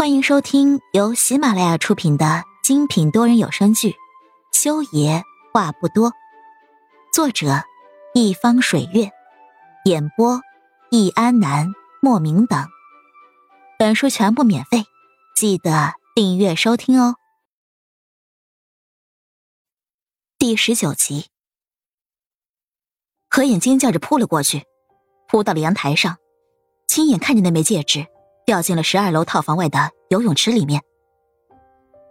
[0.00, 3.90] 欢迎收听由喜马拉雅出品的精品多人有声剧
[4.50, 5.22] 《修爷
[5.52, 6.10] 话不多》，
[7.12, 7.64] 作者：
[8.14, 9.10] 一方水月，
[9.84, 10.40] 演播：
[10.90, 11.68] 易安南、
[12.00, 12.66] 莫名等。
[13.78, 14.84] 本书全部免费，
[15.36, 17.16] 记得订阅收听哦。
[20.38, 21.26] 第十九集，
[23.28, 24.62] 何眼尖叫着扑了过去，
[25.28, 26.16] 扑到了阳台上，
[26.88, 28.06] 亲眼看见那枚戒指。
[28.50, 30.82] 掉进了十二楼套房外的游泳池里面。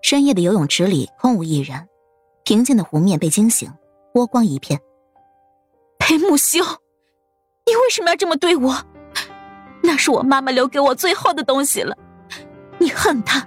[0.00, 1.86] 深夜的游泳池里空无一人，
[2.42, 3.70] 平静的湖面被惊醒，
[4.14, 4.80] 波光一片。
[5.98, 6.64] 裴木修，
[7.66, 8.74] 你为什么要这么对我？
[9.82, 11.94] 那是我妈妈留给我最后的东西了。
[12.78, 13.46] 你恨他，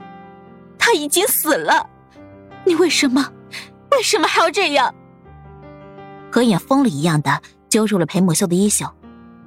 [0.78, 1.90] 他已经死了。
[2.66, 3.34] 你为什么，
[3.94, 4.94] 为什么还要这样？
[6.32, 8.86] 何眼疯了一样的揪住了裴木修的衣袖，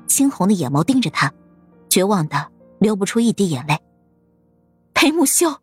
[0.09, 1.33] 猩红的眼眸盯着他，
[1.89, 2.49] 绝望的。
[2.81, 3.79] 流不出一滴眼泪。
[4.95, 5.61] 裴木修，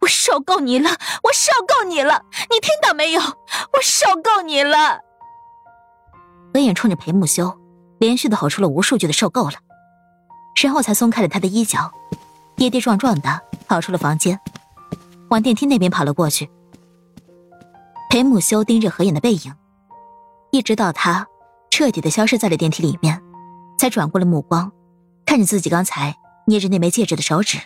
[0.00, 0.90] 我受够你了，
[1.22, 3.20] 我受够你了，你听到没有？
[3.20, 5.00] 我受够你了。
[6.52, 7.58] 何眼冲着裴木修
[7.98, 9.54] 连续的吼出了无数句的“受够了”，
[10.62, 11.90] 然后才松开了他的衣角，
[12.56, 14.38] 跌跌撞撞的跑出了房间，
[15.30, 16.50] 往电梯那边跑了过去。
[18.10, 19.54] 裴木修盯着何眼的背影，
[20.52, 21.26] 一直到他
[21.70, 23.20] 彻底的消失在了电梯里面，
[23.78, 24.70] 才转过了目光，
[25.26, 26.14] 看着自己刚才。
[26.46, 27.58] 捏着那枚戒指的手指，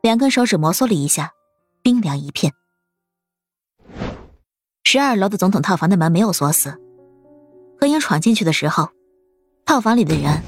[0.00, 1.32] 两根手指摩挲了一下，
[1.82, 2.52] 冰凉一片。
[4.84, 6.80] 十二楼的总统套房的门没有锁死，
[7.78, 8.88] 何影闯进去的时候，
[9.66, 10.42] 套房里的人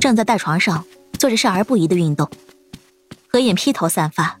[0.00, 0.84] 正在大床上
[1.18, 2.28] 做着少儿不宜的运动。
[3.28, 4.40] 何影披头散发，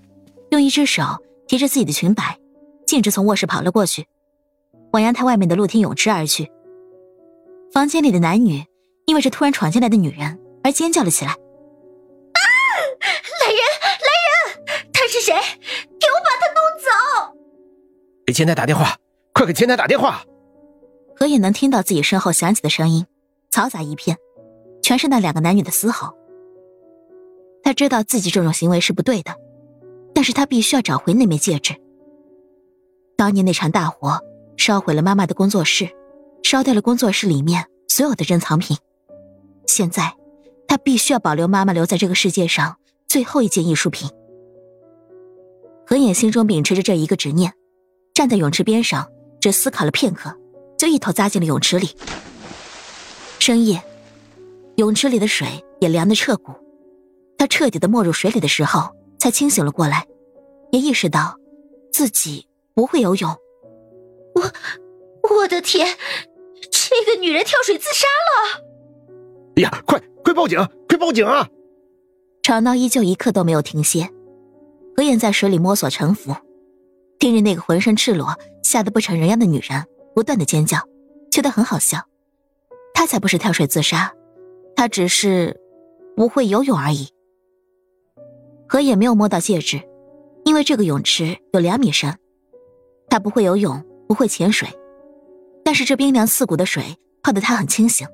[0.50, 1.04] 用一只手
[1.46, 2.38] 提着自己的裙摆，
[2.86, 4.06] 径直从卧室跑了过去，
[4.92, 6.50] 往阳台外面的露天泳池而去。
[7.72, 8.64] 房间里的男女
[9.06, 11.36] 因为这突然闯进来的女人而尖叫了起来。
[15.10, 15.32] 是谁？
[15.32, 16.86] 给我把他弄走！
[18.26, 18.98] 给前台打电话，
[19.32, 20.22] 快给前台打电话！
[21.16, 23.06] 何影能听到自己身后响起的声音，
[23.50, 24.18] 嘈杂一片，
[24.82, 26.14] 全是那两个男女的嘶吼。
[27.62, 29.34] 他知道自己这种行为是不对的，
[30.14, 31.74] 但是他必须要找回那枚戒指。
[33.16, 34.20] 当年那场大火
[34.58, 35.88] 烧毁了妈妈的工作室，
[36.42, 38.76] 烧掉了工作室里面所有的珍藏品。
[39.66, 40.14] 现在，
[40.68, 42.76] 他必须要保留妈妈留在这个世界上
[43.08, 44.10] 最后一件艺术品。
[45.86, 47.54] 何眼心中秉持着这一个执念，
[48.14, 49.10] 站在泳池边上，
[49.40, 50.36] 只思考了片刻，
[50.76, 51.88] 就一头扎进了泳池里。
[53.38, 53.82] 深夜，
[54.76, 56.52] 泳池里的水也凉得彻骨。
[57.38, 60.06] 他彻底的没入水里的时候，才清醒了过来，
[60.70, 61.38] 也意识到
[61.90, 63.30] 自己不会游泳。
[64.34, 64.42] 我，
[65.34, 65.96] 我的天，
[66.70, 68.64] 这个女人跳水自杀了！
[69.56, 71.48] 哎呀，快快报警，快报警啊！
[72.48, 74.08] 吵闹依旧一刻都没有停歇。
[74.96, 76.34] 何燕在水里摸索沉浮，
[77.18, 80.78] 盯着那个浑身赤裸、吓得不成人样的女人，不断的尖叫，
[81.30, 81.98] 觉得很好笑。
[82.94, 84.14] 他才不是跳水自杀，
[84.74, 85.60] 他只是
[86.16, 87.08] 不会游泳而已。
[88.66, 89.82] 何燕没有摸到戒指，
[90.46, 92.16] 因为这个泳池有两米深。
[93.10, 94.66] 他不会游泳，不会潜水，
[95.62, 98.08] 但是这冰凉刺骨的水泡得他很清醒，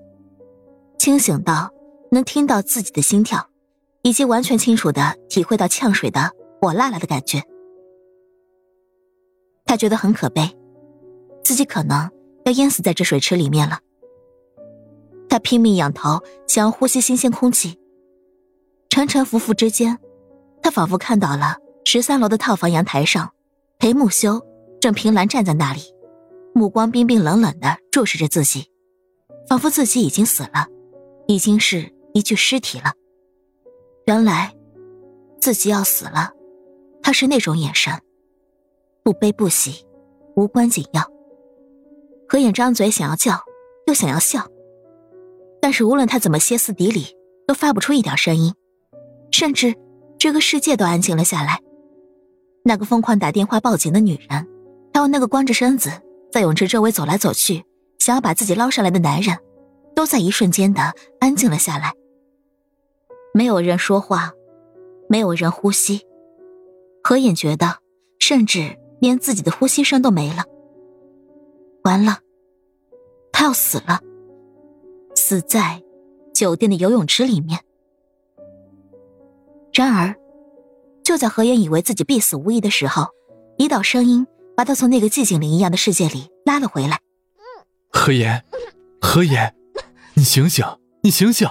[0.98, 1.70] 清醒到
[2.10, 3.48] 能听到自己的心跳，
[4.04, 6.30] 以及完全清楚的体会到呛水的。
[6.60, 7.42] 火辣辣的感觉，
[9.66, 10.56] 他觉得很可悲，
[11.42, 12.10] 自己可能
[12.46, 13.80] 要淹死在这水池里面了。
[15.28, 17.78] 他拼命仰头，想要呼吸新鲜空气。
[18.88, 19.98] 沉沉浮浮之间，
[20.62, 23.34] 他仿佛看到了十三楼的套房阳台上，
[23.78, 24.40] 裴木修
[24.80, 25.82] 正凭栏站在那里，
[26.54, 28.70] 目光冰冰冷冷的注视着自己，
[29.46, 30.66] 仿佛自己已经死了，
[31.26, 32.94] 已经是一具尸体了。
[34.06, 34.54] 原来，
[35.40, 36.30] 自己要死了。
[37.02, 37.92] 他是那种眼神，
[39.02, 39.86] 不悲不喜，
[40.36, 41.02] 无关紧要。
[42.28, 43.40] 何眼张嘴想要叫，
[43.86, 44.46] 又想要笑，
[45.60, 47.16] 但是无论他怎么歇斯底里，
[47.46, 48.52] 都发不出一点声音，
[49.30, 49.74] 甚至
[50.18, 51.60] 这个世界都安静了下来。
[52.62, 54.46] 那个疯狂打电话报警的女人，
[54.92, 55.90] 还有那个光着身子
[56.30, 57.64] 在泳池周围走来走去，
[57.98, 59.38] 想要把自己捞上来的男人，
[59.94, 61.92] 都在一瞬间的安静了下来。
[63.36, 64.32] 没有人说话，
[65.08, 66.06] 没有人呼吸。
[67.02, 67.78] 何眼觉得，
[68.20, 70.44] 甚至连自己的呼吸声都没了。
[71.82, 72.20] 完了，
[73.32, 74.00] 他要死了，
[75.16, 75.82] 死在
[76.32, 77.58] 酒店的游泳池里面。
[79.72, 80.14] 然而，
[81.02, 83.08] 就在何眼以为自己必死无疑的时候，
[83.58, 84.24] 一道声音
[84.56, 87.00] 把他从那个寂静林一样的世界里拉了回来。
[87.90, 88.44] 何言，
[89.00, 89.52] 何言，
[90.14, 90.64] 你醒醒，
[91.02, 91.48] 你醒醒，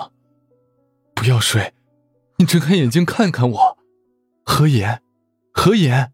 [1.24, 1.74] 不要睡，
[2.36, 3.78] 你睁开眼睛看看我。
[4.44, 5.02] 何言，
[5.54, 6.12] 何言？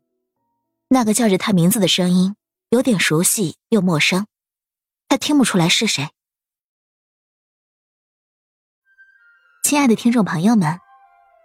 [0.90, 2.36] 那个叫着他名字的声音
[2.70, 4.28] 有点熟悉又陌生，
[5.08, 6.10] 他听不出来是谁。
[9.64, 10.80] 亲爱的听众朋友们，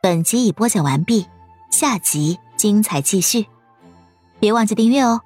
[0.03, 1.27] 本集已播讲完毕，
[1.71, 3.47] 下集精彩继续，
[4.39, 5.23] 别忘记订阅哦。